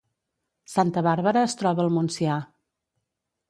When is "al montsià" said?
1.87-2.41